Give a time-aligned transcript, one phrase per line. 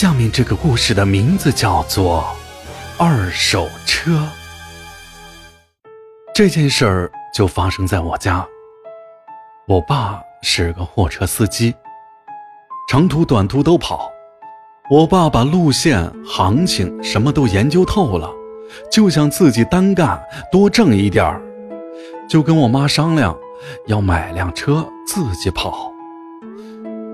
[0.00, 2.22] 下面这个故事的名字叫做
[3.02, 4.12] 《二手车》。
[6.32, 8.46] 这件事儿就发生在我家。
[9.66, 11.74] 我爸是个货车司机，
[12.88, 14.08] 长途短途都跑。
[14.88, 18.30] 我爸把路线、行情什么都研究透了，
[18.92, 20.22] 就想自己单干，
[20.52, 21.42] 多挣一点儿。
[22.28, 23.36] 就跟我妈商量，
[23.88, 25.90] 要买辆车自己跑。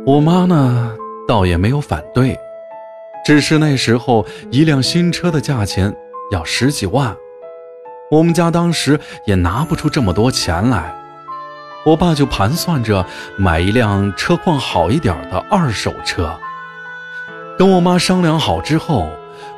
[0.04, 0.94] 我妈呢，
[1.26, 2.38] 倒也没有反对，
[3.24, 5.94] 只是那时候一辆新车的价钱
[6.30, 7.16] 要十几万，
[8.10, 10.94] 我们家当时也拿不出这么多钱来。
[11.86, 13.04] 我爸就盘算着
[13.38, 16.38] 买一辆车况好一点的二手车。
[17.58, 19.08] 跟我妈商量好之后，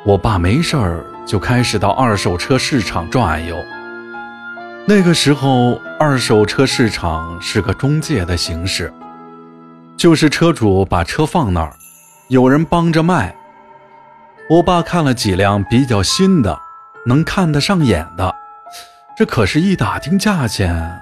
[0.05, 3.57] 我爸没事儿就开始到二手车市场转悠。
[4.85, 8.93] 那个时候，二手车市场是个中介的形式，
[9.97, 11.73] 就是车主把车放那儿，
[12.29, 13.35] 有人帮着卖。
[14.49, 16.57] 我爸看了几辆比较新的，
[17.05, 18.33] 能看得上眼的，
[19.17, 21.01] 这可是一打听价钱，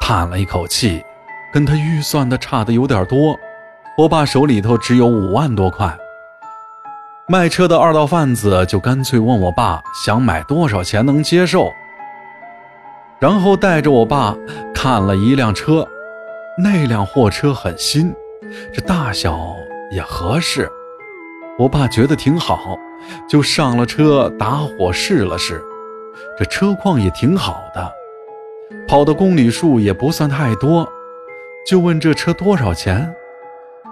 [0.00, 1.04] 叹了一口气，
[1.52, 3.38] 跟他预算的差的有点多。
[3.98, 5.94] 我爸手里头只有五万多块。
[7.28, 11.70] 卖车的二道贩子就干脆问我爸想买多少钱能接受。
[13.18, 14.34] 然后带着我爸
[14.74, 15.86] 看了一辆车，
[16.56, 18.10] 那辆货车很新，
[18.72, 19.54] 这大小
[19.92, 20.66] 也合适。
[21.60, 22.78] 我爸觉得挺好，
[23.28, 25.62] 就上了车打火试了试，
[26.38, 27.92] 这车况也挺好的，
[28.88, 30.88] 跑的公里数也不算太多，
[31.66, 33.14] 就问这车多少钱。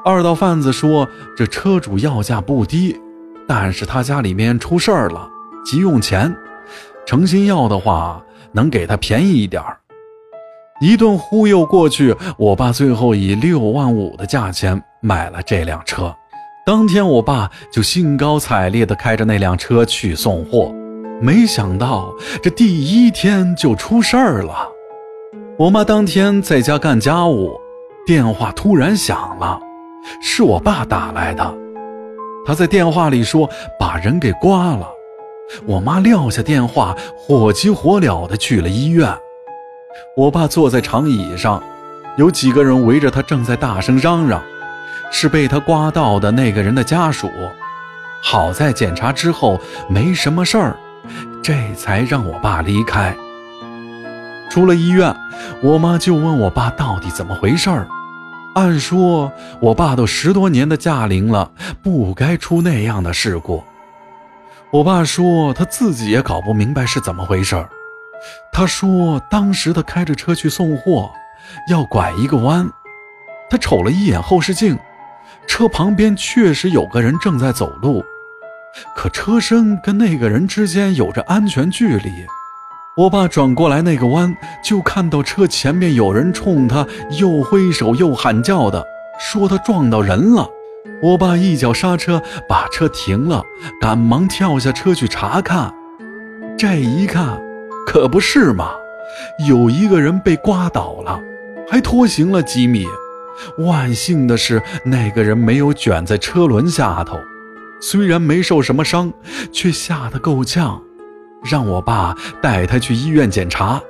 [0.02, 2.98] 二道贩子说这车主要价不低，
[3.46, 5.28] 但是他家里面出事儿了，
[5.62, 6.34] 急用钱，
[7.04, 8.24] 诚心要的话。
[8.50, 9.76] 能给他便宜一点儿，
[10.80, 16.16] 一顿忽悠过去，我爸最后以六万五的价钱买了这辆车。
[16.68, 20.70] 当天，我爸就兴高采烈地开着那辆车去送货，
[21.18, 24.68] 没想到这第一天就出事儿了。
[25.56, 27.58] 我妈当天在家干家务，
[28.04, 29.58] 电话突然响了，
[30.20, 31.54] 是我爸打来的。
[32.44, 33.48] 他在电话里说
[33.80, 34.86] 把人给刮了。
[35.64, 39.10] 我妈撂下电话，火急火燎地去了医院。
[40.14, 41.62] 我爸坐在长椅上，
[42.18, 44.42] 有几个人围着他，正在大声嚷嚷，
[45.10, 47.30] 是被他刮到的那个人的家属。
[48.20, 50.76] 好在检查之后没什么事儿，
[51.42, 53.14] 这才让我爸离开。
[54.50, 55.14] 出了医院，
[55.62, 57.86] 我妈就问我爸到底怎么回事儿。
[58.54, 59.30] 按说
[59.60, 61.52] 我爸都十多年的驾龄了，
[61.82, 63.62] 不该出那样的事故。
[64.70, 67.68] 我爸说他自己也搞不明白是怎么回事儿。
[68.52, 71.10] 他说当时他开着车去送货，
[71.70, 72.68] 要拐一个弯，
[73.48, 74.76] 他瞅了一眼后视镜，
[75.48, 78.04] 车旁边确实有个人正在走路，
[78.94, 82.12] 可车身跟那个人之间有着安全距离。
[82.96, 86.86] 我爸转过来那个弯，就看到车前面有人冲他
[87.18, 88.84] 又挥手又喊叫的，
[89.18, 90.48] 说他撞到人了。
[91.02, 93.42] 我爸一脚刹车，把车停了，
[93.80, 95.72] 赶忙跳下车去查看。
[96.56, 97.40] 这一看，
[97.86, 98.72] 可不是嘛，
[99.48, 101.20] 有一个人被刮倒了，
[101.68, 102.86] 还拖行了几米。
[103.58, 107.18] 万幸的是，那个人没有卷在车轮下头，
[107.80, 109.12] 虽然没受什么伤，
[109.52, 110.82] 却吓得够呛，
[111.44, 113.80] 让我爸带他去医院检查。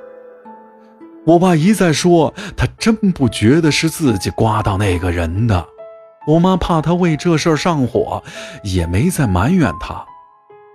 [1.25, 5.65] 我爸一再说，他真不觉得是自己刮到那个人的。
[6.27, 8.23] 我妈怕他为这事上火，
[8.63, 10.03] 也没再埋怨他，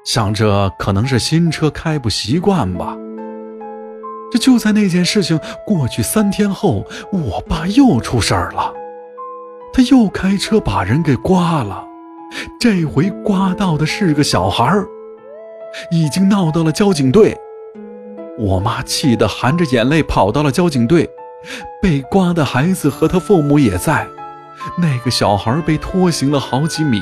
[0.04, 2.96] 想着可能是新车开不习惯吧。
[4.44, 8.74] 就在那件事情过去三天后，我爸又出事儿了，
[9.72, 11.82] 他又开车把人给刮了，
[12.60, 14.86] 这回刮到的是个小孩儿，
[15.90, 17.34] 已经闹到了交警队。
[18.38, 21.08] 我妈气得含着眼泪跑到了交警队，
[21.80, 24.06] 被刮的孩子和他父母也在。
[24.76, 27.00] 那个小孩被拖行了好几米，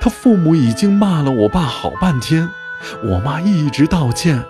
[0.00, 2.48] 他父母已经骂了我爸好半天，
[3.04, 4.42] 我妈一直道歉，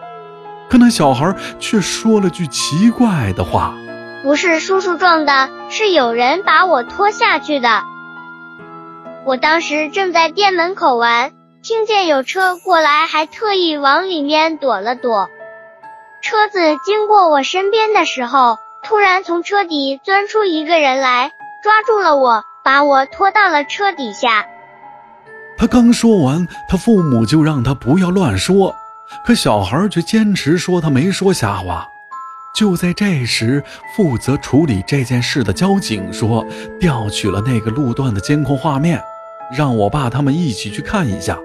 [0.74, 3.72] 可那小孩却说了句奇怪的话
[4.24, 7.84] ：“不是叔叔撞的，是有人把我拖下去的。”
[9.24, 11.30] 我当时正在店门口玩，
[11.62, 15.28] 听见有车过来，还特意往里面躲了躲。
[16.20, 21.30] 车子经过我身边的时候，突然从车底钻出一个人来。
[21.62, 24.44] 抓住了我，把我拖到了车底下。
[25.56, 28.74] 他刚说完，他父母就让他不要乱说，
[29.22, 31.86] 可小孩却坚持说他没说瞎话。
[32.54, 33.62] 就在这时，
[33.96, 36.46] 负责处理这件事的交警说，
[36.78, 39.02] 调取了那个路段的监控画面，
[39.56, 41.36] 让我爸他们一起去看一下。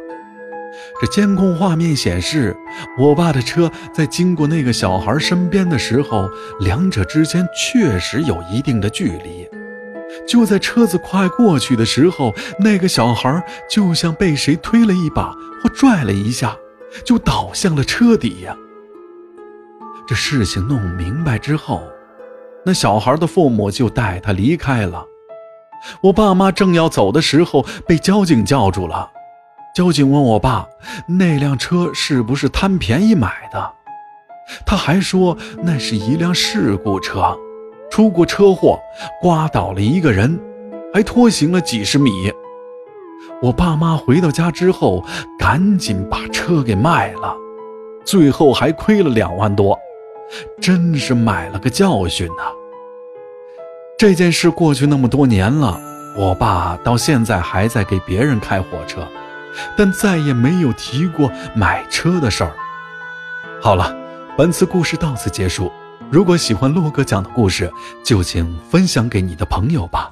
[1.01, 2.56] 这监控画面显示，
[2.98, 6.30] 我爸的车在经过那个小孩身边的时候，
[6.60, 9.50] 两者之间确实有一定的距离。
[10.27, 15.33] 就在车子快过去的时候，那个小孩就像被谁推了一把
[15.63, 16.56] 或拽了一下，
[17.03, 18.56] 就倒向了车底呀。
[20.07, 21.83] 这事情弄明白之后，
[22.65, 25.06] 那小孩的父母就带他离开了。
[26.01, 29.12] 我爸妈正要走的时候，被交警叫住了。
[29.75, 30.68] 交警问我爸
[31.07, 33.74] ：“那辆车是不是贪便宜买的？”
[34.65, 37.38] 他还说：“那是一辆事故车，
[37.92, 38.80] 出过车祸，
[39.21, 40.39] 刮倒了一个人，
[40.92, 42.09] 还拖行了几十米。”
[43.41, 45.03] 我爸妈回到家之后，
[45.38, 47.36] 赶紧把车给卖了，
[48.06, 49.80] 最后还亏了两万多，
[50.62, 52.44] 真是买了个教训呐。
[53.97, 55.80] 这件事过去那么多年了，
[56.18, 59.07] 我爸到现在还在给别人开火车。
[59.75, 62.53] 但再也没有提过买车的事儿。
[63.62, 63.94] 好了，
[64.38, 65.71] 本次故事到此结束。
[66.12, 67.69] 如果喜欢洛哥讲的故事，
[68.03, 70.12] 就请分享给你的朋友吧。